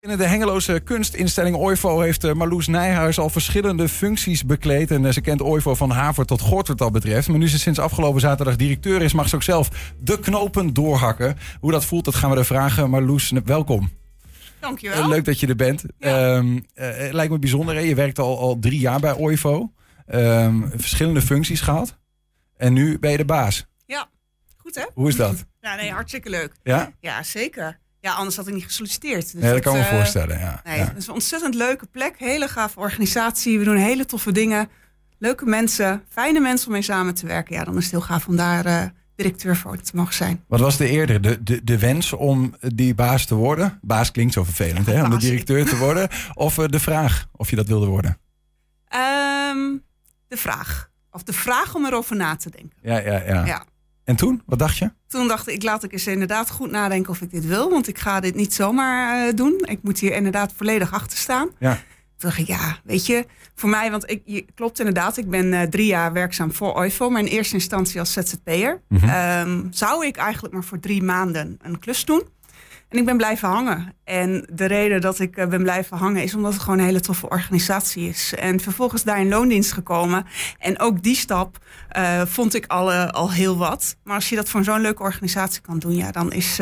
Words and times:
Binnen 0.00 0.18
de 0.18 0.26
Hengeloze 0.26 0.80
kunstinstelling 0.80 1.56
OIVO 1.56 2.00
heeft 2.00 2.24
eh, 2.24 2.32
Marloes 2.32 2.66
Nijhuis 2.66 3.18
al 3.18 3.30
verschillende 3.30 3.88
functies 3.88 4.44
bekleed. 4.44 4.90
En 4.90 5.06
eh, 5.06 5.12
ze 5.12 5.20
kent 5.20 5.42
OIVO 5.42 5.74
van 5.74 5.90
haver 5.90 6.24
tot 6.24 6.40
gort 6.40 6.68
wat 6.68 6.78
dat 6.78 6.92
betreft. 6.92 7.28
Maar 7.28 7.38
nu 7.38 7.48
ze 7.48 7.58
sinds 7.58 7.78
afgelopen 7.78 8.20
zaterdag 8.20 8.56
directeur 8.56 9.02
is, 9.02 9.12
mag 9.12 9.28
ze 9.28 9.34
ook 9.34 9.42
zelf 9.42 9.92
de 10.00 10.20
knopen 10.20 10.74
doorhakken. 10.74 11.38
Hoe 11.60 11.70
dat 11.70 11.84
voelt, 11.84 12.04
dat 12.04 12.14
gaan 12.14 12.30
we 12.30 12.36
er 12.36 12.44
vragen. 12.44 12.90
Marloes, 12.90 13.32
welkom. 13.44 13.90
Dankjewel. 14.60 15.02
Eh, 15.02 15.08
leuk 15.08 15.24
dat 15.24 15.40
je 15.40 15.46
er 15.46 15.56
bent. 15.56 15.84
Ja. 15.98 16.36
Ehm, 16.36 16.58
eh, 16.74 16.96
het 16.96 17.12
lijkt 17.12 17.32
me 17.32 17.38
bijzonder, 17.38 17.74
hè? 17.74 17.80
je 17.80 17.94
werkt 17.94 18.18
al, 18.18 18.38
al 18.38 18.58
drie 18.58 18.80
jaar 18.80 19.00
bij 19.00 19.14
OIVO. 19.14 19.72
Ehm, 20.06 20.62
verschillende 20.74 21.22
functies 21.22 21.60
gehad. 21.60 21.98
En 22.56 22.72
nu 22.72 22.98
ben 22.98 23.10
je 23.10 23.16
de 23.16 23.24
baas. 23.24 23.66
Ja, 23.86 24.08
goed 24.56 24.74
hè? 24.74 24.84
Hoe 24.94 25.08
is 25.08 25.16
dat? 25.16 25.44
Ja, 25.60 25.74
nee, 25.74 25.92
hartstikke 25.92 26.30
leuk. 26.30 26.52
Ja? 26.62 26.92
Ja, 27.00 27.22
zeker. 27.22 27.78
Ja, 28.00 28.12
anders 28.12 28.36
had 28.36 28.46
ik 28.48 28.54
niet 28.54 28.64
gesolliciteerd. 28.64 29.32
Dus 29.32 29.42
Nee, 29.42 29.52
dat 29.52 29.62
kan 29.62 29.72
me 29.76 29.80
eh, 29.82 29.94
voorstellen. 29.94 30.38
Ja. 30.38 30.60
Nee, 30.64 30.78
Ja. 30.78 30.84
het 30.84 30.96
is 30.96 31.06
een 31.06 31.14
ontzettend 31.14 31.54
leuke 31.54 31.86
plek. 31.86 32.14
Hele 32.18 32.48
gave 32.48 32.78
organisatie. 32.78 33.58
We 33.58 33.64
doen 33.64 33.76
hele 33.76 34.04
toffe 34.04 34.32
dingen. 34.32 34.68
Leuke 35.18 35.46
mensen. 35.46 36.02
Fijne 36.08 36.40
mensen 36.40 36.66
om 36.66 36.72
mee 36.72 36.82
samen 36.82 37.14
te 37.14 37.26
werken. 37.26 37.54
Ja, 37.54 37.64
dan 37.64 37.76
is 37.76 37.82
het 37.82 37.92
heel 37.92 38.00
gaaf 38.00 38.26
om 38.28 38.36
daar 38.36 38.64
eh, 38.66 38.82
directeur 39.16 39.56
voor 39.56 39.76
te 39.80 39.96
mogen 39.96 40.14
zijn. 40.14 40.44
Wat 40.48 40.60
was 40.60 40.76
de 40.76 40.88
eerder? 40.88 41.20
De, 41.20 41.42
de, 41.42 41.64
de 41.64 41.78
wens 41.78 42.12
om 42.12 42.54
die 42.60 42.94
baas 42.94 43.26
te 43.26 43.34
worden? 43.34 43.78
Baas 43.82 44.10
klinkt 44.10 44.32
zo 44.32 44.44
vervelend, 44.44 44.86
hè? 44.86 45.02
Om 45.04 45.10
de 45.10 45.16
directeur 45.16 45.66
te 45.66 45.76
worden. 45.76 46.08
Of 46.34 46.58
eh, 46.58 46.64
de 46.68 46.80
vraag 46.80 47.26
of 47.32 47.50
je 47.50 47.56
dat 47.56 47.66
wilde 47.66 47.86
worden? 47.86 48.18
Ehm, 48.88 49.76
de 50.28 50.36
vraag. 50.36 50.90
Of 51.10 51.22
de 51.22 51.32
vraag 51.32 51.74
om 51.74 51.86
erover 51.86 52.16
na 52.16 52.36
te 52.36 52.50
denken. 52.50 52.78
Ja, 52.82 52.98
ja, 52.98 53.22
ja. 53.26 53.44
Ja. 53.46 53.64
En 54.08 54.16
toen? 54.16 54.42
Wat 54.46 54.58
dacht 54.58 54.76
je? 54.78 54.90
Toen 55.08 55.28
dacht 55.28 55.48
ik, 55.48 55.62
laat 55.62 55.84
ik 55.84 55.92
eens 55.92 56.06
inderdaad 56.06 56.50
goed 56.50 56.70
nadenken 56.70 57.10
of 57.10 57.20
ik 57.20 57.30
dit 57.30 57.46
wil. 57.46 57.70
Want 57.70 57.88
ik 57.88 57.98
ga 57.98 58.20
dit 58.20 58.34
niet 58.34 58.54
zomaar 58.54 59.26
eh, 59.28 59.34
doen. 59.34 59.60
Ik 59.64 59.78
moet 59.82 59.98
hier 59.98 60.12
inderdaad 60.12 60.52
volledig 60.56 60.92
achter 60.92 61.18
staan. 61.18 61.48
Ja. 61.58 61.72
Toen 61.72 62.28
dacht 62.28 62.38
ik, 62.38 62.46
ja, 62.46 62.78
weet 62.84 63.06
je, 63.06 63.26
voor 63.54 63.68
mij, 63.68 63.90
want 63.90 64.10
ik, 64.10 64.22
je, 64.24 64.44
klopt 64.54 64.78
inderdaad, 64.78 65.16
ik 65.16 65.30
ben 65.30 65.52
eh, 65.52 65.62
drie 65.62 65.86
jaar 65.86 66.12
werkzaam 66.12 66.52
voor 66.52 66.74
OIVO, 66.74 67.10
maar 67.10 67.20
in 67.20 67.26
eerste 67.26 67.54
instantie 67.54 68.00
als 68.00 68.12
ZZP'er. 68.12 68.82
Ehm, 68.88 69.66
zou 69.70 70.06
ik 70.06 70.16
eigenlijk 70.16 70.54
maar 70.54 70.64
voor 70.64 70.80
drie 70.80 71.02
maanden 71.02 71.58
een 71.62 71.78
klus 71.78 72.04
doen. 72.04 72.22
En 72.88 72.98
ik 72.98 73.04
ben 73.04 73.16
blijven 73.16 73.48
hangen. 73.48 73.92
En 74.04 74.46
de 74.52 74.64
reden 74.64 75.00
dat 75.00 75.18
ik 75.18 75.36
eh, 75.36 75.46
ben 75.46 75.62
blijven 75.62 75.96
hangen 75.96 76.22
is 76.22 76.34
omdat 76.34 76.52
het 76.52 76.62
gewoon 76.62 76.78
een 76.78 76.84
hele 76.84 77.00
toffe 77.00 77.28
organisatie 77.28 78.08
is. 78.08 78.34
En 78.34 78.60
vervolgens 78.60 79.02
daar 79.02 79.20
in 79.20 79.28
loondienst 79.28 79.72
gekomen. 79.72 80.26
En 80.58 80.80
ook 80.80 81.02
die 81.02 81.16
stap 81.16 81.58
eh, 81.88 82.22
vond 82.26 82.54
ik 82.54 82.66
al, 82.66 82.92
eh, 82.92 83.08
al 83.08 83.32
heel 83.32 83.56
wat. 83.56 83.96
Maar 84.04 84.14
als 84.14 84.28
je 84.28 84.36
dat 84.36 84.48
voor 84.48 84.64
zo'n 84.64 84.80
leuke 84.80 85.02
organisatie 85.02 85.60
kan 85.60 85.78
doen, 85.78 85.94
ja, 85.94 86.10
dan 86.10 86.32
is 86.32 86.56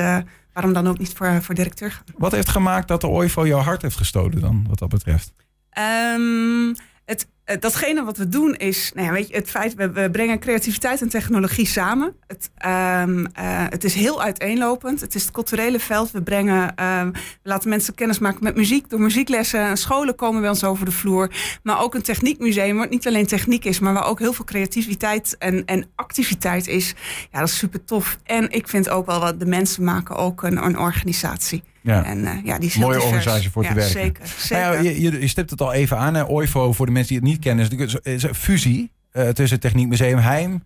waarom 0.53 0.73
dan 0.73 0.87
ook 0.87 0.99
niet 0.99 1.13
voor, 1.13 1.43
voor 1.43 1.55
directeur 1.55 1.91
gaan. 1.91 2.05
Wat 2.17 2.33
heeft 2.33 2.49
gemaakt 2.49 2.89
dat 2.89 3.01
de 3.01 3.07
OIVO 3.07 3.47
jouw 3.47 3.61
hart 3.61 3.83
heeft 3.83 3.97
gestolen 3.97 4.41
dan, 4.41 4.67
wat 4.69 4.79
dat 4.79 4.89
betreft? 4.89 5.33
Ehm, 5.71 6.75
het, 7.05 7.29
datgene 7.61 8.05
wat 8.05 8.17
we 8.17 8.29
doen 8.29 8.55
is, 8.55 8.91
nou 8.95 9.07
ja, 9.07 9.13
weet 9.13 9.29
je, 9.29 9.35
het 9.35 9.51
feit, 9.51 9.75
we, 9.75 9.91
we 9.91 10.11
brengen 10.11 10.39
creativiteit 10.39 11.01
en 11.01 11.09
technologie 11.09 11.67
samen. 11.67 12.15
Het, 12.27 12.51
ehm, 12.57 13.25
eh, 13.25 13.65
het 13.69 13.85
is 13.85 13.95
heel 13.95 14.23
uiteenlopend. 14.23 15.01
Het 15.01 15.15
is 15.15 15.23
het 15.23 15.31
culturele 15.31 15.79
veld. 15.79 16.11
We 16.11 16.23
brengen, 16.23 16.75
ehm, 16.75 17.11
we 17.13 17.19
laten 17.43 17.69
mensen 17.69 17.95
kennis 17.95 18.19
maken 18.19 18.45
met 18.45 18.57
muziek. 18.57 18.91
Door 18.91 19.01
muzieklessen, 19.01 19.77
scholen 19.77 20.15
komen 20.15 20.41
bij 20.41 20.51
ons 20.51 20.65
over 20.65 20.85
de 20.85 20.91
vloer. 20.91 21.31
Maar 21.63 21.81
ook 21.81 21.95
een 21.95 22.03
techniekmuseum, 22.03 22.77
wat 22.77 22.91
niet 22.91 23.07
alleen 23.07 23.27
techniek 23.27 23.65
is, 23.65 23.79
maar 23.79 23.93
waar 23.93 24.07
ook 24.07 24.19
heel 24.19 24.33
veel 24.33 24.45
creativiteit 24.45 25.37
en, 25.39 25.65
en 25.65 25.87
activiteit 25.95 26.67
is. 26.67 26.95
Ja, 27.33 27.39
dat 27.39 27.49
is 27.49 27.59
super 27.59 27.85
tof. 27.85 28.19
En 28.25 28.51
ik 28.51 28.69
vind 28.69 28.89
ook 28.89 29.07
wel 29.07 29.21
wat 29.21 29.41
de 29.41 29.47
mensen 29.47 29.85
maken 29.85 30.17
ook 30.17 30.43
een, 30.43 30.65
een 30.65 30.79
organisatie. 30.79 31.63
Ja. 31.87 32.05
En 32.05 32.25
eh, 32.25 32.33
ja, 32.45 32.59
die 32.59 32.69
is 32.69 32.77
Mooie 32.77 33.03
organisatie 33.03 33.51
voor 33.51 33.63
te 33.63 33.75
werken. 33.75 33.93
Zeker, 33.93 34.27
zeker. 34.27 34.65
Nou 34.65 34.75
ja, 34.75 34.91
je, 34.91 35.01
je, 35.01 35.21
je 35.21 35.29
stipt 35.29 35.51
het 35.51 35.61
al 35.61 35.73
even 35.73 35.99
aan. 35.99 36.15
Hè? 36.15 36.25
OIVO, 36.29 36.73
voor 36.73 36.87
de 36.87 36.93
mensen 36.93 37.09
die 37.09 37.23
het 37.23 37.33
niet 37.33 37.36
kennen, 37.39 37.65
is 38.03 38.23
een- 38.23 38.35
fusie 38.35 38.93
eh, 39.11 39.23
tussen 39.29 39.59
het 39.59 39.61
Techniekmuseum 39.61 40.19
Heim, 40.19 40.63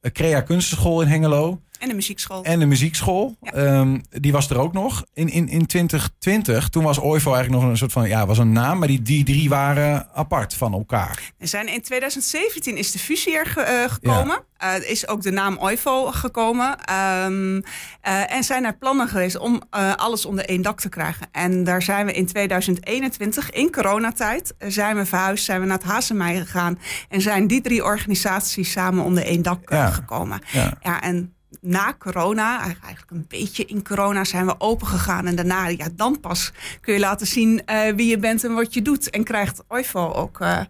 een 0.00 0.12
Crea 0.12 0.40
Kunstenschool 0.40 1.02
in 1.02 1.08
Hengelo 1.08 1.62
En 1.80 1.88
de 1.88 1.94
muziekschool. 1.94 2.44
en 2.44 2.58
de 2.58 2.66
muziekschool. 2.66 3.36
Ja. 3.40 3.52
Ehm, 3.52 3.98
die 4.10 4.32
was 4.32 4.50
er 4.50 4.58
ook 4.58 4.72
nog. 4.72 5.04
In, 5.14 5.28
in, 5.28 5.48
in 5.48 5.66
2020, 5.66 6.68
toen 6.68 6.84
was 6.84 6.98
OIVO 6.98 7.32
eigenlijk 7.32 7.62
nog 7.62 7.70
een 7.70 7.76
soort 7.78 7.92
van, 7.92 8.08
ja, 8.08 8.26
was 8.26 8.38
een 8.38 8.52
naam, 8.52 8.78
maar 8.78 8.88
die, 8.88 9.02
die 9.02 9.24
drie 9.24 9.48
waren 9.48 10.08
apart 10.14 10.54
van 10.54 10.72
elkaar. 10.72 11.32
Er 11.38 11.48
zijn 11.48 11.68
in 11.68 11.82
2017 11.82 12.76
is 12.76 12.90
de 12.92 12.98
fusie 12.98 13.36
er 13.36 13.46
ge- 13.46 13.60
eh, 13.60 13.90
gekomen. 13.90 14.42
Eh, 14.56 14.90
is 14.90 15.08
ook 15.08 15.22
de 15.22 15.30
naam 15.30 15.58
OIVO 15.60 16.04
gekomen. 16.12 16.78
Ehm, 16.84 17.60
eh, 18.00 18.32
en 18.32 18.44
zijn 18.44 18.64
er 18.64 18.76
plannen 18.76 19.08
geweest 19.08 19.38
om 19.38 19.62
alles 19.96 20.24
onder 20.26 20.44
één 20.44 20.62
dak 20.62 20.80
te 20.80 20.88
krijgen. 20.88 21.26
En 21.32 21.64
daar 21.64 21.82
zijn 21.82 22.06
we 22.06 22.12
in 22.12 22.26
2021, 22.26 23.50
in 23.50 23.72
coronatijd, 23.72 24.54
zijn 24.58 24.96
we 24.96 25.06
verhuisd, 25.06 25.44
zijn 25.44 25.60
we 25.60 25.66
naar 25.66 25.76
het 25.78 25.86
Hazemij 25.86 26.36
gegaan. 26.38 26.78
En 27.08 27.20
zijn 27.20 27.46
die 27.46 27.60
drie 27.60 27.84
organisaties 27.84 28.70
samen 28.70 29.04
onder 29.04 29.24
één 29.24 29.42
dak 29.42 29.70
Ja. 29.70 29.90
gekomen. 29.90 30.40
Ja. 30.52 30.72
Ja, 30.82 31.00
en 31.02 31.34
na 31.60 31.94
corona, 31.98 32.60
eigenlijk 32.60 33.10
een 33.10 33.24
beetje 33.28 33.64
in 33.64 33.84
corona, 33.84 34.24
zijn 34.24 34.46
we 34.46 34.54
open 34.58 34.86
gegaan. 34.86 35.26
En 35.26 35.34
daarna, 35.36 35.68
ja, 35.68 35.86
dan 35.92 36.20
pas 36.20 36.52
kun 36.80 36.94
je 36.94 37.00
laten 37.00 37.26
zien 37.26 37.62
eh, 37.66 37.92
wie 37.94 38.08
je 38.10 38.18
bent 38.18 38.44
en 38.44 38.54
wat 38.54 38.74
je 38.74 38.82
doet. 38.82 39.10
En 39.10 39.24
krijgt 39.24 39.62
OIVO 39.68 40.12
ook 40.12 40.40
eh, 40.40 40.60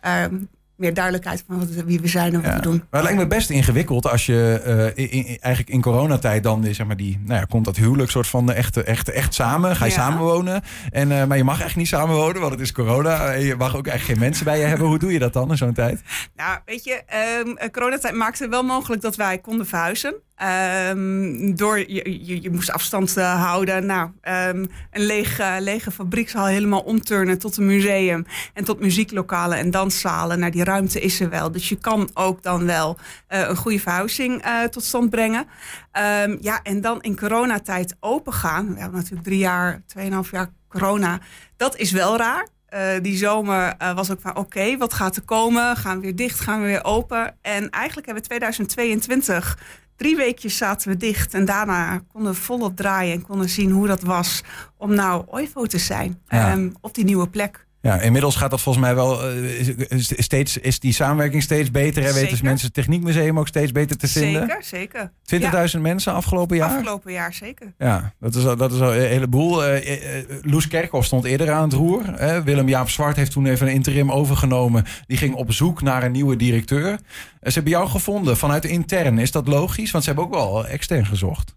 eh, 0.00 0.30
meer 0.76 0.94
duidelijkheid 0.94 1.44
van 1.46 1.68
wie 1.86 2.00
we 2.00 2.08
zijn 2.08 2.34
en 2.34 2.40
wat 2.42 2.50
Ja. 2.50 2.56
we 2.56 2.62
doen. 2.62 2.76
Maar 2.76 3.00
het 3.00 3.02
lijkt 3.02 3.18
me 3.18 3.26
best 3.36 3.50
ingewikkeld 3.50 4.06
als 4.10 4.26
je 4.26 4.60
eh, 4.94 5.04
in, 5.04 5.10
in- 5.10 5.26
eigenlijk 5.40 5.74
in 5.74 5.80
coronatijd 5.80 6.42
dan 6.42 6.64
zeg 6.74 6.86
maar 6.86 6.96
die, 6.96 7.20
nou 7.24 7.40
ja, 7.40 7.44
komt 7.44 7.64
dat 7.64 7.76
huwelijk 7.76 8.10
soort 8.10 8.26
van 8.26 8.52
echt, 8.52 8.76
echt, 8.82 9.08
echt 9.10 9.34
samen. 9.34 9.76
Ga 9.76 9.84
je 9.84 9.90
Ja. 9.90 9.96
samenwonen. 9.96 10.62
En, 10.90 11.08
maar 11.28 11.36
je 11.36 11.44
mag 11.44 11.60
echt 11.60 11.76
niet 11.76 11.88
samenwonen, 11.88 12.40
want 12.40 12.52
het 12.52 12.60
is 12.62 12.72
corona. 12.72 13.30
Je 13.32 13.56
mag 13.56 13.76
ook 13.76 13.86
echt 13.86 14.04
geen 14.04 14.18
mensen 14.18 14.44
bij 14.44 14.58
je 14.58 14.64
hebben. 14.64 14.86
Hoe 14.86 14.98
doe 14.98 15.12
je 15.12 15.18
dat 15.18 15.32
dan 15.32 15.50
in 15.50 15.56
zo'n 15.56 15.72
tijd? 15.72 16.00
Nou, 16.36 16.58
weet 16.64 16.84
je, 16.84 17.02
ehm, 17.06 17.56
eh, 17.56 17.70
coronatijd 17.70 18.14
maakte 18.14 18.48
wel 18.48 18.62
mogelijk 18.62 19.02
dat 19.02 19.16
wij 19.16 19.38
konden 19.38 19.66
verhuizen. 19.66 20.14
Ehm, 20.36 21.54
door, 21.54 21.78
je, 21.78 22.24
je, 22.26 22.42
je 22.42 22.50
moest 22.50 22.70
afstand 22.70 23.16
eh, 23.16 23.42
houden. 23.44 23.86
Nou, 23.86 24.10
ehm, 24.20 24.66
een 24.90 25.02
lege, 25.06 25.56
lege 25.60 25.90
fabriekshal 25.90 26.46
helemaal 26.46 26.80
omturnen 26.80 27.38
tot 27.38 27.56
een 27.56 27.66
museum. 27.66 28.26
En 28.54 28.64
tot 28.64 28.80
muzieklokalen 28.80 29.58
en 29.58 29.70
danszalen. 29.70 30.38
Nou, 30.38 30.52
die 30.52 30.64
ruimte 30.64 31.00
is 31.00 31.20
er 31.20 31.30
wel. 31.30 31.52
Dus 31.52 31.68
je 31.68 31.76
kan 31.76 32.10
ook 32.14 32.42
dan 32.42 32.66
wel 32.66 32.98
eh, 33.26 33.40
een 33.48 33.56
goede 33.56 33.80
verhuizing 33.80 34.42
eh, 34.42 34.62
tot 34.62 34.84
stand 34.84 35.10
brengen. 35.10 35.46
Ehm, 35.92 36.36
ja, 36.40 36.60
en 36.62 36.80
dan 36.80 37.02
in 37.02 37.16
coronatijd 37.16 37.96
open 38.00 38.32
gaan. 38.32 38.74
We 38.74 38.80
hebben 38.80 38.98
natuurlijk 38.98 39.26
drie 39.26 39.38
jaar, 39.38 39.82
tweeënhalf 39.86 40.30
jaar 40.30 40.50
corona. 40.68 41.18
Dat 41.56 41.76
is 41.76 41.90
wel 41.90 42.16
raar. 42.16 42.52
Eh, 42.74 43.00
die 43.02 43.16
zomer 43.16 43.74
eh, 43.78 43.94
was 43.94 44.10
ook 44.10 44.20
van 44.20 44.36
oké, 44.36 44.76
wat 44.76 44.92
gaat 44.92 45.16
er 45.16 45.22
komen? 45.22 45.76
Gaan 45.76 45.96
we 45.96 46.02
weer 46.02 46.16
dicht, 46.16 46.40
gaan 46.40 46.60
we 46.60 46.66
weer 46.66 46.84
open? 46.84 47.36
En 47.42 47.70
eigenlijk 47.70 48.06
hebben 48.06 48.22
we 48.22 48.28
2022, 48.28 49.58
drie 49.96 50.16
weekjes 50.16 50.56
zaten 50.56 50.88
we 50.88 50.96
dicht. 50.96 51.34
En 51.34 51.44
daarna 51.44 51.98
konden 52.12 52.32
we 52.32 52.38
volop 52.38 52.76
draaien 52.76 53.14
en 53.14 53.22
konden 53.22 53.48
zien 53.48 53.70
hoe 53.70 53.86
dat 53.86 54.02
was 54.02 54.42
om 54.76 54.94
nou 54.94 55.24
OIVO 55.26 55.66
te 55.66 55.78
zijn. 55.78 56.20
Ja. 56.28 56.50
ehm, 56.50 56.70
op 56.80 56.94
die 56.94 57.04
nieuwe 57.04 57.28
plek. 57.28 57.66
Ja, 57.84 58.00
inmiddels 58.00 58.36
gaat 58.36 58.50
dat 58.50 58.60
volgens 58.60 58.84
mij 58.84 58.94
wel 58.94 59.28
eh, 59.28 59.98
steeds, 59.98 60.58
is 60.58 60.80
die 60.80 60.92
samenwerking 60.92 61.42
steeds 61.42 61.70
beter. 61.70 62.02
Hè? 62.02 62.12
Weten 62.12 62.28
dus 62.30 62.42
mensen 62.42 62.66
het 62.66 62.74
Techniekmuseum 62.74 63.38
ook 63.38 63.48
steeds 63.48 63.72
beter 63.72 63.96
te 63.96 64.08
vinden. 64.08 64.56
Zeker, 64.60 65.10
zeker. 65.24 65.70
20.000 65.76 65.80
mensen 65.80 66.12
afgelopen 66.12 66.56
Ja, 66.56 66.66
jaar. 66.66 66.76
afgelopen 66.76 67.12
jaar 67.12 67.34
zeker. 67.34 67.72
Ja, 67.78 68.12
dat 68.20 68.34
is, 68.34 68.46
al- 68.46 68.56
dat 68.56 68.72
is 68.72 68.80
al 68.80 68.94
een 68.94 69.00
heleboel. 69.08 69.64
Eh, 69.64 70.22
Loes 70.42 70.68
Kerkhoff 70.68 71.06
stond 71.06 71.24
eerder 71.24 71.50
aan 71.50 71.62
het 71.62 71.72
roer. 71.72 72.02
hè. 72.16 72.42
Willem-Jaap 72.42 72.88
Zwart 72.88 73.16
heeft 73.16 73.30
toen 73.32 73.46
even 73.46 73.66
een 73.66 73.72
interim 73.72 74.12
overgenomen. 74.12 74.84
Die 75.06 75.16
ging 75.16 75.34
op 75.34 75.52
zoek 75.52 75.82
naar 75.82 76.02
een 76.02 76.12
nieuwe 76.12 76.36
directeur. 76.36 76.98
Ze 77.42 77.50
hebben 77.52 77.72
jou 77.72 77.88
gevonden 77.88 78.36
vanuit 78.36 78.64
intern. 78.64 79.18
Is 79.18 79.30
dat 79.30 79.46
logisch? 79.48 79.90
Want 79.90 80.04
ze 80.04 80.10
hebben 80.10 80.28
ook 80.28 80.34
wel 80.34 80.66
extern 80.66 81.06
gezocht. 81.06 81.54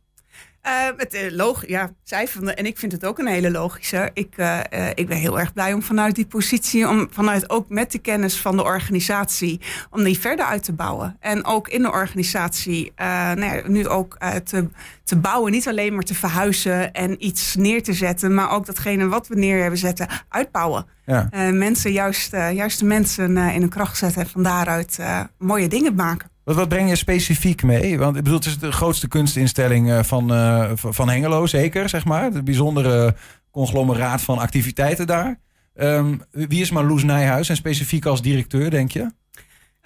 Eh, 0.67 0.73
het, 0.97 1.13
eh, 1.13 1.31
log 1.31 1.67
ja, 1.67 1.91
zij 2.03 2.27
vonden, 2.27 2.57
en 2.57 2.65
ik 2.65 2.77
vind 2.77 2.91
het 2.91 3.05
ook 3.05 3.19
een 3.19 3.27
hele 3.27 3.51
logische. 3.51 4.09
Ik, 4.13 4.33
eh, 4.35 4.59
eh, 4.69 4.91
ik 4.95 5.07
ben 5.07 5.17
heel 5.17 5.39
erg 5.39 5.53
blij 5.53 5.73
om 5.73 5.81
vanuit 5.81 6.15
die 6.15 6.25
positie, 6.25 6.87
om 6.87 7.07
vanuit 7.11 7.49
ook 7.49 7.69
met 7.69 7.91
de 7.91 7.99
kennis 7.99 8.41
van 8.41 8.57
de 8.57 8.63
organisatie, 8.63 9.61
om 9.91 10.03
die 10.03 10.19
verder 10.19 10.45
uit 10.45 10.63
te 10.63 10.73
bouwen. 10.73 11.17
En 11.19 11.45
ook 11.45 11.67
in 11.67 11.81
de 11.81 11.91
organisatie, 11.91 12.91
eh, 12.95 13.07
nou 13.31 13.55
ja, 13.55 13.61
nu 13.67 13.87
ook 13.87 14.15
eh, 14.19 14.35
te, 14.35 14.67
te 15.03 15.15
bouwen, 15.15 15.51
niet 15.51 15.67
alleen 15.67 15.93
maar 15.93 16.03
te 16.03 16.15
verhuizen 16.15 16.93
en 16.93 17.25
iets 17.25 17.55
neer 17.55 17.83
te 17.83 17.93
zetten, 17.93 18.33
maar 18.33 18.51
ook 18.51 18.65
datgene 18.65 19.07
wat 19.07 19.27
we 19.27 19.35
neer 19.35 19.61
hebben 19.61 19.79
zetten, 19.79 20.07
uitbouwen. 20.29 20.85
Ja. 21.05 21.27
Eh, 21.31 21.51
mensen, 21.51 21.91
juist, 21.91 22.33
eh, 22.33 22.51
juist 22.51 22.79
de 22.79 22.85
mensen 22.85 23.37
eh, 23.37 23.53
in 23.55 23.61
hun 23.61 23.69
kracht 23.69 23.97
zetten 23.97 24.21
en 24.21 24.29
van 24.29 24.43
daaruit 24.43 24.97
eh, 24.99 25.19
mooie 25.37 25.67
dingen 25.67 25.95
maken. 25.95 26.29
Wat, 26.47 26.55
wat 26.55 26.69
breng 26.69 26.89
je 26.89 26.95
specifiek 26.95 27.63
mee? 27.63 27.97
Want 27.97 28.15
ik 28.15 28.23
bedoel, 28.23 28.37
het 28.37 28.47
is 28.47 28.59
de 28.59 28.71
grootste 28.71 29.07
kunstinstelling 29.07 29.91
eh, 29.91 30.03
van, 30.03 30.33
eh, 30.33 30.71
van 30.75 31.09
Hengelo, 31.09 31.45
zeker, 31.45 31.89
zeg 31.89 32.05
maar. 32.05 32.31
De 32.31 32.43
bijzondere 32.43 33.15
conglomeraat 33.51 34.21
van 34.21 34.37
activiteiten 34.37 35.07
daar. 35.07 35.39
Ehm, 35.75 36.17
wie 36.31 36.61
is 36.61 36.71
Marloes 36.71 37.03
Nijhuis 37.03 37.49
en 37.49 37.55
specifiek 37.55 38.05
als 38.05 38.21
directeur, 38.21 38.69
denk 38.69 38.91
je? 38.91 39.11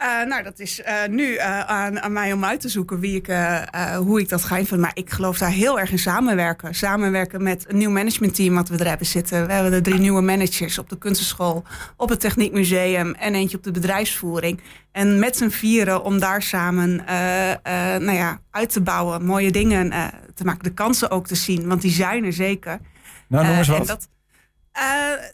Uh, 0.01 0.23
nou, 0.23 0.43
dat 0.43 0.59
is 0.59 0.79
uh, 0.79 0.93
nu 1.09 1.23
uh, 1.23 1.59
aan, 1.59 2.01
aan, 2.01 2.11
mij 2.11 2.33
om 2.33 2.45
uit 2.45 2.59
te 2.59 2.69
zoeken 2.69 2.99
wie 2.99 3.15
ik, 3.15 3.35
hoe 3.97 4.19
ik 4.19 4.29
dat 4.29 4.43
ga 4.43 4.57
invullen. 4.57 4.83
Maar 4.83 4.91
ik 4.93 5.09
geloof 5.09 5.37
daar 5.37 5.49
heel 5.49 5.79
erg 5.79 5.91
in 5.91 5.99
samenwerken. 5.99 6.75
Samenwerken 6.75 7.43
met 7.43 7.65
een 7.67 7.77
nieuw 7.77 7.89
managementteam 7.89 8.55
wat 8.55 8.69
we 8.69 8.77
er 8.77 8.87
hebben 8.87 9.07
zitten. 9.07 9.47
We 9.47 9.53
hebben 9.53 9.71
de 9.71 9.81
drie 9.81 9.99
nieuwe 9.99 10.21
managers 10.21 10.77
op 10.77 10.89
de 10.89 10.97
kunstenschool, 10.97 11.63
op 11.97 12.09
het 12.09 12.19
Techniekmuseum 12.19 13.13
en 13.13 13.35
eentje 13.35 13.57
op 13.57 13.63
de 13.63 13.71
bedrijfsvoering. 13.71 14.61
En 14.91 15.19
met 15.19 15.37
z'n 15.37 15.49
vieren 15.49 16.03
om 16.03 16.19
daar 16.19 16.41
samen 16.41 16.95
nou 17.99 18.13
ja, 18.13 18.39
uit 18.51 18.69
te 18.69 18.81
bouwen, 18.81 19.25
mooie 19.25 19.51
dingen 19.51 19.89
te 20.35 20.43
maken. 20.43 20.63
De 20.63 20.73
kansen 20.73 21.11
ook 21.11 21.27
te 21.27 21.35
zien, 21.35 21.67
want 21.67 21.81
die 21.81 21.91
zijn 21.91 22.25
er 22.25 22.33
zeker. 22.33 22.79
Nou, 23.27 23.45
noem 23.45 23.57
eens 23.57 23.67
wat. 23.67 24.09
Uh, 24.77 24.83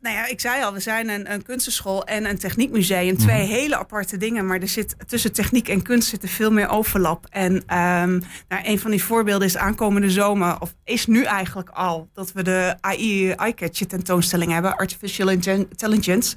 nou 0.01 0.15
ja, 0.15 0.25
ik 0.25 0.39
zei 0.39 0.63
al, 0.63 0.73
we 0.73 0.79
zijn 0.79 1.09
een, 1.09 1.31
een 1.31 1.43
kunstenschool 1.43 2.05
en 2.05 2.25
een 2.25 2.37
techniekmuseum. 2.37 3.17
Twee 3.17 3.43
mhm. 3.43 3.51
hele 3.51 3.77
aparte 3.77 4.17
dingen, 4.17 4.45
maar 4.45 4.59
er 4.59 4.67
zit 4.67 4.95
tussen 5.07 5.33
techniek 5.33 5.67
en 5.67 5.81
kunst 5.81 6.09
zit 6.09 6.23
er 6.23 6.29
veel 6.29 6.51
meer 6.51 6.69
overlap. 6.69 7.25
En 7.29 7.53
um, 7.53 8.21
nou, 8.47 8.61
een 8.63 8.79
van 8.79 8.91
die 8.91 9.03
voorbeelden 9.03 9.47
is 9.47 9.57
aankomende 9.57 10.09
zomer, 10.09 10.61
of 10.61 10.75
is 10.83 11.05
nu 11.05 11.23
eigenlijk 11.23 11.69
al, 11.69 12.09
dat 12.13 12.31
we 12.31 12.43
de 12.43 12.75
AI 12.81 13.29
iCatcher 13.31 13.87
tentoonstelling 13.87 14.51
hebben, 14.51 14.77
Artificial 14.77 15.29
Intelligence. 15.29 16.35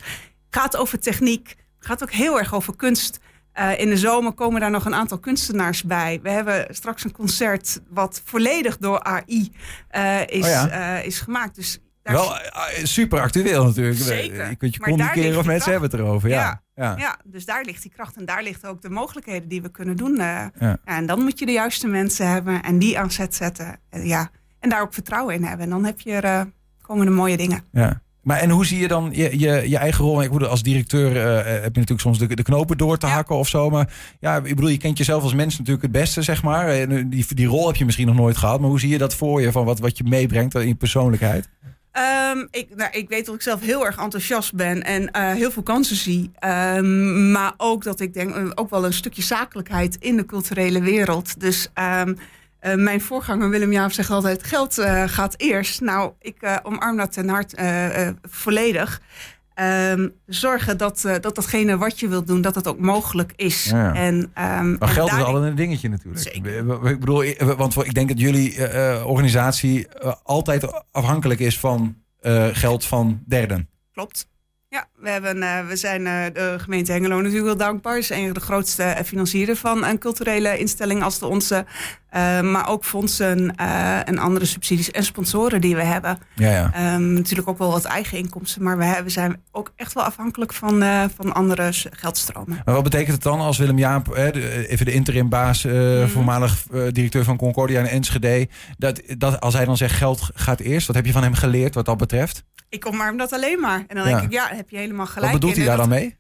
Gaat 0.50 0.76
over 0.76 1.00
techniek, 1.00 1.56
gaat 1.79 2.02
ook 2.02 2.12
heel 2.12 2.38
erg 2.38 2.55
over 2.55 2.76
kunst. 2.76 3.19
Uh, 3.55 3.79
in 3.79 3.88
de 3.88 3.97
zomer 3.97 4.32
komen 4.32 4.61
daar 4.61 4.70
nog 4.70 4.85
een 4.85 4.94
aantal 4.94 5.19
kunstenaars 5.19 5.82
bij. 5.82 6.20
We 6.23 6.31
hebben 6.31 6.67
straks 6.75 7.05
een 7.05 7.12
concert 7.12 7.81
wat 7.88 8.23
volledig 8.25 8.79
door 8.79 9.02
AI 9.02 9.52
uh, 9.97 10.20
is, 10.26 10.44
oh 10.44 10.50
ja. 10.50 10.99
is 10.99 11.20
gemaakt. 11.20 11.55
Dus 11.55 11.81
wel 12.12 12.38
eh, 12.38 12.84
super 12.84 13.20
actueel 13.20 13.64
natuurlijk. 13.64 13.98
Zeker. 13.98 14.48
Je 14.48 14.56
kunt 14.56 14.74
je 14.74 14.80
communiceren 14.80 15.38
of 15.38 15.46
mensen 15.46 15.70
hebben 15.70 15.90
het 15.90 16.00
erover. 16.00 16.28
Ja. 16.28 16.62
Ja. 16.74 16.94
ja. 16.98 17.18
dus 17.24 17.44
daar 17.44 17.64
ligt 17.64 17.82
die 17.82 17.90
kracht 17.90 18.16
en 18.16 18.24
daar 18.24 18.42
ligt 18.42 18.66
ook 18.66 18.82
de 18.82 18.90
mogelijkheden 18.90 19.48
die 19.48 19.62
we 19.62 19.70
kunnen 19.70 19.96
doen. 19.96 20.12
Uh, 20.12 20.44
ja. 20.58 20.76
En 20.84 21.06
dan 21.06 21.22
moet 21.22 21.38
je 21.38 21.46
de 21.46 21.52
juiste 21.52 21.86
mensen 21.86 22.28
hebben 22.28 22.62
en 22.62 22.78
die 22.78 22.98
aan 22.98 23.10
zet 23.10 23.34
zetten. 23.34 23.78
En, 23.90 24.06
ja. 24.06 24.30
en 24.60 24.68
daar 24.68 24.80
ook 24.80 24.94
vertrouwen 24.94 25.34
in 25.34 25.44
hebben. 25.44 25.64
En 25.64 25.70
dan 25.70 25.84
heb 25.84 26.00
je 26.00 26.20
uh, 26.24 26.40
komen 26.82 27.06
de 27.06 27.12
mooie 27.12 27.36
dingen. 27.36 27.64
Ja. 27.72 28.02
Maar 28.22 28.38
en 28.38 28.50
hoe 28.50 28.66
zie 28.66 28.78
je 28.78 28.88
dan 28.88 29.10
je, 29.12 29.38
je, 29.38 29.68
je 29.68 29.76
eigen 29.76 30.04
rol? 30.04 30.22
Ik 30.22 30.30
bedoel, 30.30 30.48
als 30.48 30.62
directeur 30.62 31.16
uh, 31.16 31.44
heb 31.44 31.74
je 31.74 31.80
natuurlijk 31.80 32.00
soms 32.00 32.18
de, 32.18 32.34
de 32.34 32.42
knopen 32.42 32.78
door 32.78 32.98
te 32.98 33.06
hakken 33.06 33.36
of 33.36 33.48
zo. 33.48 33.70
Maar 33.70 33.92
ja, 34.20 34.36
ik 34.36 34.54
bedoel, 34.54 34.68
je 34.68 34.76
kent 34.76 34.98
jezelf 34.98 35.22
als 35.22 35.34
mens 35.34 35.58
natuurlijk 35.58 35.82
het 35.82 35.92
beste, 35.92 36.22
zeg 36.22 36.42
maar. 36.42 36.88
Die, 36.88 37.34
die 37.34 37.46
rol 37.46 37.66
heb 37.66 37.76
je 37.76 37.84
misschien 37.84 38.06
nog 38.06 38.16
nooit 38.16 38.36
gehad. 38.36 38.60
Maar 38.60 38.68
hoe 38.68 38.80
zie 38.80 38.88
je 38.88 38.98
dat 38.98 39.14
voor 39.14 39.40
je? 39.40 39.52
Van 39.52 39.64
wat, 39.64 39.78
wat 39.78 39.98
je 39.98 40.04
meebrengt 40.04 40.54
in 40.54 40.68
je 40.68 40.74
persoonlijkheid? 40.74 41.48
Um, 42.00 42.49
ik, 42.50 42.76
nou, 42.76 42.91
ik 42.91 43.08
weet 43.08 43.26
dat 43.26 43.35
ik 43.35 43.43
zelf 43.43 43.61
heel 43.61 43.87
erg 43.87 43.97
enthousiast 43.97 44.55
ben 44.55 44.82
en 44.82 45.02
uh, 45.02 45.32
heel 45.32 45.50
veel 45.50 45.62
kansen 45.62 45.97
zie. 45.97 46.31
Um, 46.44 47.31
maar 47.31 47.52
ook 47.56 47.82
dat 47.82 48.00
ik 48.00 48.14
denk, 48.14 48.37
uh, 48.37 48.50
ook 48.55 48.70
wel 48.70 48.85
een 48.85 48.93
stukje 48.93 49.23
zakelijkheid 49.23 49.97
in 50.00 50.17
de 50.17 50.26
culturele 50.26 50.81
wereld. 50.81 51.41
Dus 51.41 51.69
um, 52.05 52.17
uh, 52.62 52.75
mijn 52.75 53.00
voorganger 53.00 53.50
Willem 53.50 53.73
Jaap 53.73 53.93
zegt 53.93 54.11
altijd: 54.11 54.44
geld 54.44 54.75
gaat 55.06 55.35
eerst. 55.37 55.81
Nou, 55.81 56.12
ik 56.20 56.61
omarm 56.62 56.97
dat 56.97 57.12
ten 57.12 57.29
harte 57.29 58.17
volledig. 58.23 59.00
Um, 59.55 60.12
zorgen 60.26 60.79
dat, 60.79 61.02
uh, 61.06 61.14
dat 61.20 61.35
datgene 61.35 61.79
wat 61.79 62.00
je 62.00 62.08
wilt 62.08 62.26
doen, 62.26 62.41
dat 62.41 62.55
het 62.55 62.67
ook 62.69 62.79
mogelijk 62.79 63.32
is. 63.37 63.64
Ja. 63.64 63.94
En, 63.94 64.14
um, 64.14 64.76
maar 64.79 64.88
geld 64.88 65.12
is 65.12 65.23
al 65.23 65.44
een 65.44 65.55
dingetje 65.55 65.88
natuurlijk. 65.88 66.20
Zeker. 66.20 66.56
Ik 66.91 67.00
bedoel, 67.00 67.25
want 67.56 67.76
ik 67.76 67.94
denk 67.94 68.08
dat 68.08 68.20
jullie 68.20 68.56
uh, 68.56 69.02
organisatie 69.06 69.87
uh, 70.02 70.12
altijd 70.23 70.85
afhankelijk 70.91 71.41
is 71.41 71.58
van 71.58 71.97
geld 72.52 72.85
van 72.85 73.23
derden. 73.26 73.69
Klopt. 73.93 74.29
Ja, 74.69 74.88
we, 75.00 75.11
hebben, 75.11 75.37
uh, 75.37 75.67
we 75.69 75.76
zijn 75.76 76.00
uh, 76.00 76.25
de 76.32 76.55
gemeente 76.58 76.93
Hengelo 76.93 77.17
natuurlijk 77.17 77.44
wel 77.44 77.56
dankbaar. 77.56 77.94
Het 77.94 78.02
is 78.02 78.11
een 78.11 78.25
van 78.25 78.32
de 78.32 78.41
grootste 78.41 78.82
uh, 78.82 79.05
financieren 79.05 79.56
van 79.56 79.85
een 79.85 79.99
culturele 79.99 80.58
instelling 80.58 81.02
als 81.02 81.19
de 81.19 81.26
onze. 81.26 81.64
maar 82.43 82.69
ook 82.69 82.85
fondsen 82.85 83.56
en 84.06 84.19
andere 84.19 84.44
subsidies 84.44 84.91
en 84.91 85.05
sponsoren 85.05 85.61
die 85.61 85.76
we 85.76 85.82
hebben. 85.82 86.19
Ja, 86.35 86.50
ja. 86.50 86.94
Um, 86.94 87.12
natuurlijk 87.12 87.49
ook 87.49 87.58
wel 87.58 87.70
wat 87.70 87.85
eigen 87.85 88.19
inkomsten. 88.19 88.62
Maar 88.62 88.79
we, 88.79 88.85
hebben, 88.85 89.12
zijn 89.12 89.43
ook 89.52 89.73
echt 89.76 89.93
wel 89.93 90.05
afhankelijk 90.05 90.52
van, 90.52 90.82
van 91.17 91.35
andere 91.35 91.69
geldstromen. 91.91 92.62
Maar 92.64 92.75
wat 92.75 92.82
betekent 92.82 93.12
het 93.12 93.23
dan 93.23 93.41
als 93.41 93.58
Willem 93.58 93.79
Jaap, 93.79 94.17
even 94.17 94.87
de 94.87 94.93
interimbaas, 94.93 95.64
mm. 95.64 96.08
voormalig 96.08 96.67
directeur 96.70 97.25
van 97.25 97.37
Concordia 97.37 97.81
en 97.81 97.91
Enschede. 97.91 98.49
Dat, 98.79 99.02
dat 99.19 99.41
als 99.41 99.55
hij 99.55 99.64
dan 99.64 99.76
zegt 99.76 99.94
geld 99.94 100.31
gaat 100.35 100.61
eerst. 100.61 100.87
Wat 100.87 100.97
heb 100.97 101.06
je 101.06 101.12
van 101.12 101.23
hem 101.23 101.35
geleerd 101.35 101.75
wat 101.75 101.87
dat 101.87 101.97
betreft? 101.97 102.44
ik 102.70 102.87
omarm 102.87 103.17
dat 103.17 103.32
alleen 103.32 103.61
maar. 103.61 103.85
En 103.88 103.97
dan 103.97 104.05
denk 104.05 104.20
ik, 104.20 104.32
ja, 104.32 104.49
heb 104.52 104.70
je 104.70 104.76
helemaal 104.90 105.12
gelijk. 105.12 105.32
Wat 105.32 105.40
bedoelt 105.40 105.56
hij 105.56 105.66
daar 105.66 105.76
dan 105.76 105.88
mee? 105.88 106.19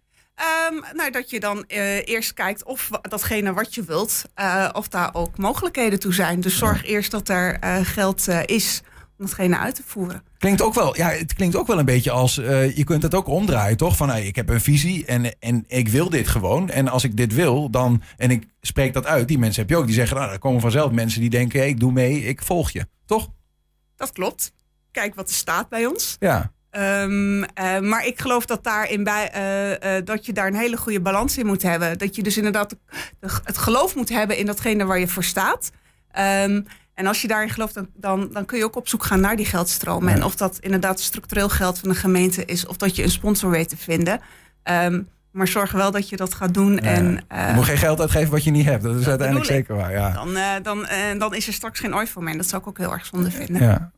Um, 0.70 0.84
nou, 0.96 1.10
dat 1.10 1.30
je 1.30 1.40
dan 1.40 1.64
uh, 1.68 2.08
eerst 2.08 2.32
kijkt 2.32 2.64
of 2.64 2.90
datgene 3.02 3.52
wat 3.52 3.74
je 3.74 3.84
wilt, 3.84 4.24
uh, 4.40 4.68
of 4.72 4.88
daar 4.88 5.14
ook 5.14 5.38
mogelijkheden 5.38 5.98
toe 5.98 6.12
zijn. 6.12 6.40
Dus 6.40 6.58
zorg 6.58 6.84
eerst 6.84 7.10
dat 7.10 7.28
er 7.28 7.64
uh, 7.64 7.76
geld 7.82 8.28
is 8.28 8.82
om 9.18 9.26
datgene 9.26 9.58
uit 9.58 9.74
te 9.74 9.82
voeren. 9.86 10.22
Klinkt 10.38 10.62
ook 10.62 10.74
wel, 10.74 10.96
ja, 10.96 11.08
het 11.08 11.34
klinkt 11.34 11.56
ook 11.56 11.66
wel 11.66 11.78
een 11.78 11.84
beetje 11.84 12.10
als, 12.10 12.34
je 12.34 12.82
kunt 12.84 13.02
het 13.02 13.14
ook 13.14 13.26
omdraaien, 13.26 13.76
toch? 13.76 13.96
Van, 13.96 14.08
hey, 14.08 14.26
ik 14.26 14.36
heb 14.36 14.48
een 14.48 14.60
visie 14.60 15.04
en, 15.04 15.38
en 15.38 15.64
ik 15.66 15.88
wil 15.88 16.10
dit 16.10 16.28
gewoon. 16.28 16.70
En 16.70 16.88
als 16.88 17.04
ik 17.04 17.16
dit 17.16 17.34
wil, 17.34 17.70
dan, 17.70 18.02
en 18.16 18.30
ik 18.30 18.46
spreek 18.60 18.92
dat 18.92 19.06
uit, 19.06 19.28
die 19.28 19.38
mensen 19.38 19.60
heb 19.60 19.70
je 19.70 19.76
ook, 19.76 19.86
die 19.86 19.94
zeggen, 19.94 20.16
nou, 20.16 20.32
er 20.32 20.38
komen 20.38 20.60
vanzelf 20.60 20.90
mensen 20.92 21.20
die 21.20 21.30
denken, 21.30 21.58
hey, 21.58 21.68
ik 21.68 21.80
doe 21.80 21.92
mee, 21.92 22.24
ik 22.24 22.42
volg 22.42 22.70
je, 22.70 22.86
toch? 23.06 23.28
Dat 23.96 24.12
klopt 24.12 24.52
kijk 24.90 25.14
wat 25.14 25.28
er 25.28 25.34
staat 25.34 25.68
bij 25.68 25.86
ons. 25.86 26.16
Ja. 26.18 26.52
Um, 26.78 27.38
uh, 27.38 27.78
maar 27.80 28.06
ik 28.06 28.20
geloof 28.20 28.46
dat, 28.46 28.64
daarin 28.64 29.04
bij, 29.04 29.32
uh, 29.36 29.96
uh, 29.96 30.04
dat 30.04 30.26
je 30.26 30.32
daar 30.32 30.46
een 30.46 30.54
hele 30.54 30.76
goede 30.76 31.00
balans 31.00 31.38
in 31.38 31.46
moet 31.46 31.62
hebben. 31.62 31.98
Dat 31.98 32.16
je 32.16 32.22
dus 32.22 32.36
inderdaad 32.36 32.76
het 33.44 33.58
geloof 33.58 33.94
moet 33.94 34.08
hebben 34.08 34.36
in 34.36 34.46
datgene 34.46 34.84
waar 34.84 34.98
je 34.98 35.08
voor 35.08 35.24
staat. 35.24 35.70
Um, 36.18 36.66
en 36.94 37.06
als 37.06 37.22
je 37.22 37.28
daarin 37.28 37.50
gelooft, 37.50 37.74
dan, 37.74 37.88
dan, 37.94 38.28
dan, 38.32 38.44
kun 38.44 38.58
je 38.58 38.64
ook 38.64 38.76
op 38.76 38.88
zoek 38.88 39.04
gaan 39.04 39.20
naar 39.20 39.36
die 39.36 39.46
geldstromen. 39.46 40.14
En 40.14 40.24
of 40.24 40.36
dat 40.36 40.58
inderdaad 40.60 41.00
structureel 41.00 41.48
geld 41.48 41.78
van 41.78 41.88
de 41.88 41.94
gemeente 41.94 42.44
is, 42.44 42.66
of 42.66 42.76
dat 42.76 42.96
je 42.96 43.02
een 43.02 43.10
sponsor 43.10 43.50
weet 43.50 43.68
te 43.68 43.76
vinden. 43.76 44.20
Um, 44.64 45.08
maar 45.30 45.48
zorg 45.48 45.72
wel 45.72 45.90
dat 45.90 46.08
je 46.08 46.16
dat 46.16 46.34
gaat 46.34 46.54
doen. 46.54 46.78
En, 46.78 47.24
je 47.28 47.52
moet 47.54 47.64
geen 47.64 47.78
geld 47.78 48.00
uitgeven 48.00 48.30
wat 48.30 48.44
je 48.44 48.50
niet 48.50 48.64
hebt. 48.64 48.82
Dat 48.82 48.96
is 48.96 49.08
uiteindelijk 49.08 49.46
zeker 49.46 49.76
waar. 49.76 49.92
Ja. 49.92 50.12
Dan, 50.12 50.36
dan, 50.62 50.86
dan 51.18 51.34
is 51.34 51.46
er 51.46 51.52
straks 51.52 51.80
geen 51.80 51.94
ooit 51.94 52.08
voor 52.08 52.22
mij. 52.22 52.32
En 52.32 52.38
dat 52.38 52.48
zou 52.48 52.62
ik 52.62 52.68
ook 52.68 52.78
heel 52.78 52.92
erg 52.92 53.06
zonde 53.06 53.30
vinden. 53.30 53.62
Ja. 53.62 53.90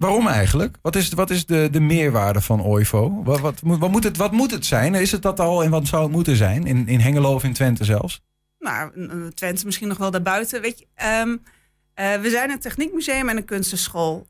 Waarom 0.00 0.26
eigenlijk? 0.26 0.76
Wat 0.82 0.96
is, 0.96 1.08
wat 1.08 1.30
is 1.30 1.46
de, 1.46 1.68
de 1.70 1.80
meerwaarde 1.80 2.40
van 2.40 2.62
OIVO? 2.62 3.22
Wat, 3.24 3.40
wat, 3.40 3.60
wat, 3.62 3.90
moet 3.90 4.04
het, 4.04 4.16
wat 4.16 4.32
moet 4.32 4.50
het 4.50 4.66
zijn? 4.66 4.94
Is 4.94 5.12
het 5.12 5.22
dat 5.22 5.40
al 5.40 5.62
en 5.62 5.70
wat 5.70 5.86
zou 5.86 6.02
het 6.02 6.12
moeten 6.12 6.36
zijn? 6.36 6.66
In, 6.66 6.88
in 6.88 7.00
Hengelo 7.00 7.34
of 7.34 7.44
in 7.44 7.52
Twente 7.52 7.84
zelfs? 7.84 8.22
Nou, 8.58 8.90
Twente 9.34 9.64
misschien 9.64 9.88
nog 9.88 9.98
wel 9.98 10.10
daarbuiten. 10.10 10.60
Weet 10.60 10.78
je, 10.78 10.86
um, 11.20 11.30
uh, 11.30 12.14
we 12.14 12.30
zijn 12.30 12.50
een 12.50 12.58
techniekmuseum 12.58 13.28
en 13.28 13.36
een 13.36 13.44
kunstenschool. 13.44 14.26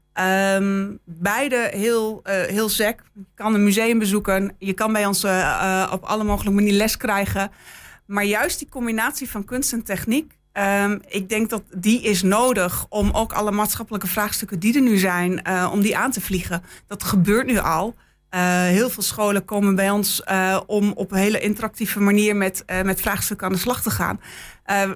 Um, 0.55 0.99
beide 1.05 1.71
heel, 1.73 2.23
uh, 2.25 2.33
heel 2.43 2.69
sec. 2.69 3.03
Je 3.15 3.25
kan 3.35 3.55
een 3.55 3.65
museum 3.65 3.99
bezoeken. 3.99 4.55
Je 4.59 4.73
kan 4.73 4.93
bij 4.93 5.07
ons 5.07 5.25
uh, 5.25 5.91
op 5.93 6.05
alle 6.05 6.25
mogelijke 6.25 6.55
manieren 6.55 6.79
les 6.79 6.97
krijgen. 6.97 7.51
Maar 8.07 8.25
juist 8.25 8.59
die 8.59 8.69
combinatie 8.69 9.31
van 9.31 9.45
kunst 9.45 9.73
en 9.73 9.83
techniek 9.83 10.39
Um, 10.53 11.01
ik 11.09 11.29
denk 11.29 11.51
dat 11.51 11.63
die 11.75 12.03
is 12.03 12.23
nodig 12.23 12.87
om 12.89 13.11
ook 13.11 13.33
alle 13.33 13.51
maatschappelijke 13.51 14.07
vraagstukken 14.07 14.59
die 14.59 14.75
er 14.75 14.81
nu 14.81 14.97
zijn, 14.97 15.43
uh, 15.49 15.71
om 15.73 15.81
die 15.81 15.97
aan 15.97 16.11
te 16.11 16.21
vliegen. 16.21 16.63
Dat 16.87 17.03
gebeurt 17.03 17.47
nu 17.47 17.59
al. 17.59 17.95
Uh, 18.35 18.41
heel 18.63 18.91
veel 18.91 19.03
scholen 19.03 19.45
komen 19.45 19.75
bij 19.75 19.91
ons 19.91 20.23
uh, 20.31 20.61
om 20.67 20.93
op 20.93 21.13
een 21.13 21.19
hele 21.19 21.41
interactieve 21.41 22.01
manier 22.01 22.37
met, 22.37 22.65
met 22.85 23.01
vraagstukken 23.01 23.47
aan 23.47 23.53
de 23.53 23.59
slag 23.59 23.83
te 23.83 23.91
gaan. 23.91 24.21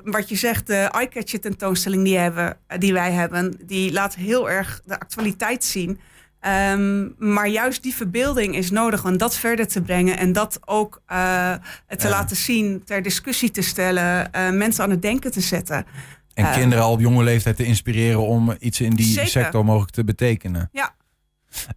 wat 0.05 0.29
je 0.29 0.37
zegt, 0.37 0.67
de 0.67 0.95
iCatcher 1.01 1.41
tentoonstelling 1.41 2.05
die, 2.05 2.19
hebben, 2.19 2.59
die 2.79 2.93
wij 2.93 3.13
hebben, 3.13 3.61
die 3.67 3.93
laat 3.93 4.15
heel 4.15 4.51
erg 4.51 4.81
de 4.85 5.01
actualiteit 5.01 5.65
zien. 5.65 6.01
Um, 6.47 7.15
maar 7.19 7.49
juist 7.49 7.83
die 7.83 7.95
verbeelding 7.95 8.57
is 8.57 8.71
nodig 8.71 9.05
om 9.05 9.17
dat 9.17 9.37
verder 9.37 9.67
te 9.67 9.83
brengen 9.83 10.19
en 10.19 10.33
dat 10.33 10.61
ook 10.65 11.03
uh, 11.13 11.55
te 11.97 12.09
laten 12.09 12.37
zien, 12.37 12.83
ter 12.85 13.03
discussie 13.03 13.51
te 13.51 13.63
stellen, 13.63 14.31
uh, 14.37 14.51
mensen 14.51 14.85
aan 14.85 14.91
het 14.91 15.03
denken 15.03 15.31
te 15.31 15.41
zetten. 15.41 15.87
En 16.35 16.45
uh, 16.45 16.53
kinderen 16.53 16.85
al 16.85 16.93
op 16.93 17.01
jonge 17.01 17.23
leeftijd 17.23 17.57
te 17.57 17.65
inspireren 17.65 18.27
om 18.27 18.57
iets 18.59 18.81
in 18.81 18.95
die 18.95 19.07
zeker. 19.07 19.29
sector 19.29 19.65
mogelijk 19.65 19.93
te 19.93 20.05
betekenen. 20.05 20.69
Ja. 20.73 20.95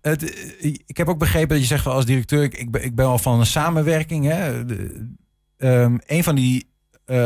Het, 0.02 0.48
ik 0.86 0.98
heb 0.98 1.08
ook 1.08 1.20
begrepen 1.20 1.50
dat 1.50 1.60
je 1.60 1.66
zegt 1.66 1.86
als 1.86 2.06
directeur, 2.06 2.44
ik, 2.44 2.72
ben, 2.72 2.84
ik 2.84 2.96
ben 2.96 3.06
al 3.06 3.20
van 3.20 3.40
een 3.40 3.46
samenwerking. 3.46 4.26
Hè? 4.26 4.66
De, 4.66 5.08
um, 5.58 6.00
een 6.06 6.24
van 6.24 6.36
die 6.36 6.70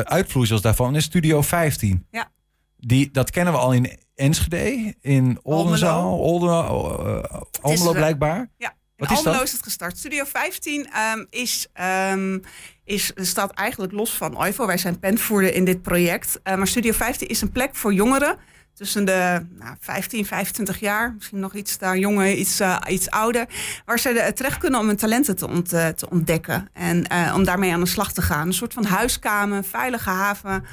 uitvloeisels 0.04 0.62
daarvan 0.62 0.96
is 0.96 1.04
Studio 1.04 1.42
15. 1.42 2.06
Ja. 2.12 2.32
Die, 2.78 3.12
dat 3.12 3.30
kennen 3.30 3.54
we 3.54 3.60
al 3.60 3.74
in 3.74 4.00
Enschede, 4.16 4.96
in 5.02 5.40
Oldenzaal, 5.42 6.18
Oldenzaal, 6.18 7.08
uh, 7.08 7.24
Almelo 7.62 7.92
blijkbaar. 7.92 8.50
Ja, 8.58 8.70
in 8.70 9.08
Wat 9.08 9.18
Almelo 9.18 9.38
is, 9.38 9.44
is 9.44 9.52
het 9.52 9.64
gestart. 9.64 9.98
Studio 9.98 10.24
15 10.24 10.88
um, 11.16 11.28
is, 11.30 11.68
um, 12.12 12.42
is, 12.84 13.12
staat 13.16 13.52
eigenlijk 13.52 13.92
los 13.92 14.12
van 14.12 14.38
OIVO. 14.38 14.66
Wij 14.66 14.78
zijn 14.78 15.00
penvoerder 15.00 15.54
in 15.54 15.66
dit 15.66 15.82
project. 15.82 16.40
Uh, 16.44 16.56
maar 16.56 16.68
Studio 16.68 16.92
15 16.92 17.28
is 17.28 17.42
een 17.42 17.52
plek 17.52 17.76
voor 17.76 17.94
jongeren 17.94 18.38
tussen 18.74 19.06
de 19.06 19.46
nou, 19.50 19.76
15, 19.80 20.26
25 20.26 20.80
jaar, 20.80 21.14
misschien 21.14 21.40
nog 21.40 21.54
iets 21.54 21.78
daar 21.78 21.98
jonger, 21.98 22.34
iets, 22.34 22.62
uh, 22.62 22.78
iets 22.88 23.10
ouder, 23.10 23.46
waar 23.86 24.00
ze 24.00 24.32
terecht 24.36 24.58
kunnen 24.58 24.80
om 24.80 24.88
hun 24.88 24.96
talenten 24.96 25.36
te, 25.36 25.48
ont, 25.48 25.70
te 25.70 26.10
ontdekken 26.10 26.70
en 26.74 27.12
om 27.34 27.44
daarmee 27.44 27.74
aan 27.74 27.80
de 27.80 27.86
slag 27.86 28.14
te 28.14 28.22
gaan. 28.22 28.48
Een 28.48 28.54
soort 28.54 28.74
van 28.74 28.86
huiskamer, 28.86 29.64
veilige 29.64 30.10
haven. 30.10 30.66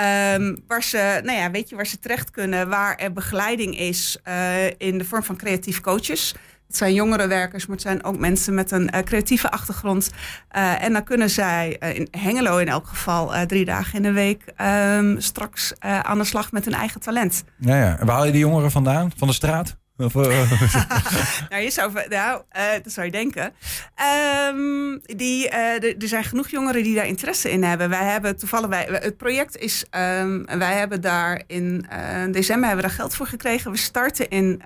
Um, 0.00 0.56
waar, 0.66 0.82
ze, 0.82 1.20
nou 1.24 1.38
ja, 1.38 1.50
weet 1.50 1.68
je, 1.68 1.76
waar 1.76 1.86
ze 1.86 1.98
terecht 1.98 2.30
kunnen, 2.30 2.68
waar 2.68 2.96
er 2.96 3.12
begeleiding 3.12 3.78
is 3.78 4.18
uh, 4.28 4.66
in 4.66 4.98
de 4.98 5.04
vorm 5.04 5.22
van 5.22 5.36
creatief 5.36 5.80
coaches. 5.80 6.34
Het 6.66 6.76
zijn 6.76 6.94
jongere 6.94 7.26
werkers, 7.26 7.66
maar 7.66 7.76
het 7.76 7.86
zijn 7.86 8.04
ook 8.04 8.18
mensen 8.18 8.54
met 8.54 8.70
een 8.70 8.90
uh, 8.94 9.00
creatieve 9.00 9.50
achtergrond. 9.50 10.10
Uh, 10.56 10.82
en 10.82 10.92
dan 10.92 11.04
kunnen 11.04 11.30
zij, 11.30 11.76
in 11.94 12.08
Hengelo 12.10 12.58
in 12.58 12.68
elk 12.68 12.86
geval, 12.86 13.46
drie 13.46 13.64
dagen 13.64 13.94
in 13.96 14.02
de 14.02 14.12
week 14.12 14.44
um, 14.96 15.20
straks 15.20 15.72
aan 15.80 16.18
de 16.18 16.24
slag 16.24 16.52
met 16.52 16.64
hun 16.64 16.74
eigen 16.74 17.00
talent. 17.00 17.44
Ja, 17.56 17.76
ja. 17.76 17.98
En 17.98 18.06
waar 18.06 18.16
haal 18.16 18.26
je 18.26 18.32
die 18.32 18.40
jongeren 18.40 18.70
vandaan? 18.70 19.12
Van 19.16 19.28
de 19.28 19.34
straat? 19.34 19.76
Uh... 20.00 20.10
nou, 21.50 21.62
je 21.62 21.70
zou, 21.70 21.92
nou 22.08 22.42
uh, 22.56 22.62
dat 22.82 22.92
zou 22.92 23.06
je 23.06 23.12
denken. 23.12 23.52
Um, 24.48 25.00
die, 25.02 25.46
uh, 25.46 25.82
er 25.82 26.08
zijn 26.08 26.24
genoeg 26.24 26.48
jongeren 26.48 26.82
die 26.82 26.94
daar 26.94 27.06
interesse 27.06 27.50
in 27.50 27.62
hebben. 27.62 27.88
Wij 27.88 28.04
hebben 28.04 28.36
toevallig, 28.36 28.68
wij, 28.68 28.88
het 28.90 29.16
project 29.16 29.56
is, 29.56 29.84
um, 30.20 30.44
wij 30.44 30.74
hebben 30.74 31.00
daar 31.00 31.42
in 31.46 31.86
december 32.30 32.68
hebben 32.68 32.84
we 32.84 32.88
daar 32.88 32.98
geld 32.98 33.14
voor 33.14 33.26
gekregen. 33.26 33.70
We 33.70 33.76
starten 33.76 34.28
in, 34.28 34.62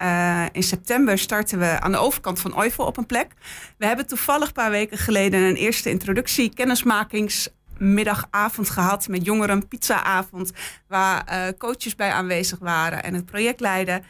in 0.52 0.62
september 0.62 1.18
starten 1.18 1.58
we 1.58 1.80
aan 1.80 1.92
de 1.92 1.98
overkant 1.98 2.40
van 2.40 2.56
Oivel 2.56 2.86
op 2.86 2.96
een 2.96 3.06
plek. 3.06 3.32
We 3.78 3.86
hebben 3.86 4.06
toevallig 4.06 4.46
een 4.46 4.52
paar 4.52 4.70
weken 4.70 4.98
geleden 4.98 5.40
een 5.42 5.56
eerste 5.56 5.90
introductie, 5.90 6.54
kennismakings 6.54 7.48
middagavond 7.84 8.70
gehad 8.70 9.08
met 9.08 9.24
jongeren, 9.24 9.68
pizzaavond, 9.68 10.52
waar 10.88 11.24
uh, 11.28 11.58
coaches 11.58 11.94
bij 11.94 12.10
aanwezig 12.10 12.58
waren 12.58 13.02
en 13.02 13.14
het 13.14 13.26
project 13.26 13.60
leiden. 13.60 14.04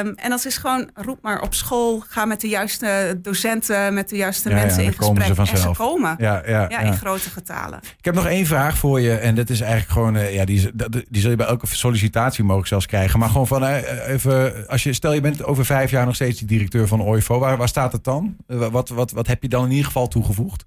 Um, 0.00 0.14
en 0.14 0.30
dat 0.30 0.44
is 0.44 0.56
gewoon, 0.56 0.90
roep 0.94 1.18
maar 1.22 1.40
op 1.40 1.54
school, 1.54 2.04
ga 2.08 2.24
met 2.24 2.40
de 2.40 2.48
juiste 2.48 3.18
docenten, 3.22 3.94
met 3.94 4.08
de 4.08 4.16
juiste 4.16 4.48
ja, 4.48 4.54
mensen 4.54 4.82
ja, 4.82 4.88
in 4.88 4.96
gesprek. 4.96 5.26
Ze 5.26 5.34
vanzelf. 5.34 5.64
en 5.64 5.74
ze 5.74 5.82
komen. 5.82 6.14
Ja, 6.18 6.42
ja, 6.46 6.66
ja, 6.68 6.78
in 6.78 6.96
grote 6.96 7.30
getalen. 7.30 7.78
Ik 7.98 8.04
heb 8.04 8.14
nog 8.14 8.26
één 8.26 8.46
vraag 8.46 8.78
voor 8.78 9.00
je. 9.00 9.14
En 9.14 9.34
dat 9.34 9.50
is 9.50 9.60
eigenlijk 9.60 9.92
gewoon, 9.92 10.16
uh, 10.16 10.34
ja, 10.34 10.44
die, 10.44 10.70
die 11.08 11.20
zul 11.20 11.30
je 11.30 11.36
bij 11.36 11.46
elke 11.46 11.66
sollicitatie 11.66 12.44
mogelijk 12.44 12.68
zelfs 12.68 12.86
krijgen. 12.86 13.18
Maar 13.18 13.28
gewoon 13.28 13.46
van 13.46 13.62
uh, 13.62 14.08
even, 14.08 14.68
als 14.68 14.82
je, 14.82 14.92
stel 14.92 15.12
je 15.12 15.20
bent 15.20 15.44
over 15.44 15.64
vijf 15.64 15.90
jaar 15.90 16.06
nog 16.06 16.14
steeds 16.14 16.38
die 16.38 16.48
directeur 16.48 16.88
van 16.88 17.02
OIVO. 17.02 17.38
Waar, 17.38 17.56
waar 17.56 17.68
staat 17.68 17.92
het 17.92 18.04
dan? 18.04 18.36
wat, 18.46 18.88
wat, 18.88 19.10
wat 19.10 19.26
heb 19.26 19.42
je 19.42 19.48
dan 19.48 19.64
in 19.64 19.70
ieder 19.70 19.86
geval 19.86 20.08
toegevoegd? 20.08 20.64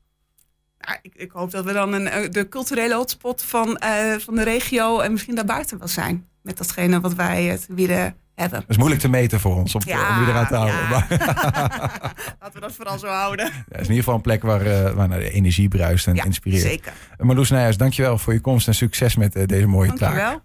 Ik, 1.01 1.15
ik, 1.15 1.31
hoop 1.31 1.51
dat 1.51 1.65
we 1.65 1.73
dan 1.73 1.93
een, 1.93 2.31
de 2.31 2.49
culturele 2.49 2.95
hotspot 2.95 3.43
van, 3.43 3.81
uh, 3.83 4.15
van 4.17 4.35
de 4.35 4.43
regio 4.43 4.99
en 4.99 5.11
misschien 5.11 5.35
daarbuiten 5.35 5.77
wel 5.77 5.87
zijn. 5.87 6.27
Met 6.41 6.57
datgene 6.57 6.99
wat 6.99 7.13
wij 7.13 7.43
het 7.43 7.67
bieden 7.69 8.15
hebben. 8.35 8.59
Dat 8.59 8.69
is 8.69 8.77
moeilijk 8.77 9.01
te 9.01 9.09
meten 9.09 9.39
voor 9.39 9.55
ons 9.55 9.75
om, 9.75 9.81
ja, 9.85 10.19
om 10.19 10.27
eraan 10.27 10.47
te 10.47 10.55
houden. 10.55 10.79
Ja. 10.79 11.05
Laten 12.39 12.53
we 12.53 12.59
dat 12.59 12.73
vooral 12.73 12.99
zo 12.99 13.07
houden. 13.07 13.45
Ja, 13.45 13.51
het 13.51 13.65
is 13.67 13.75
in 13.75 13.81
ieder 13.81 13.95
geval 13.95 14.15
een 14.15 14.21
plek 14.21 14.41
waar, 14.41 14.65
uh, 14.65 14.91
waar 14.91 15.09
de 15.09 15.29
energie 15.29 15.67
bruist 15.67 16.07
en 16.07 16.15
ja, 16.15 16.23
inspireert. 16.23 16.61
Zeker. 16.61 16.93
Marloes 17.17 17.49
Nijers, 17.49 17.77
dankjewel 17.77 18.17
voor 18.17 18.33
je 18.33 18.39
komst 18.39 18.67
en 18.67 18.75
succes 18.75 19.15
met 19.15 19.35
uh, 19.35 19.45
deze 19.45 19.67
mooie 19.67 19.87
dankjewel. 19.87 20.15
taak. 20.15 20.41